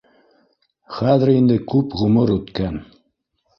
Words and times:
Хәҙер 0.95 1.33
инде 1.35 1.59
күп 1.75 1.95
ғүмер 2.01 2.35
үткән 2.39 2.83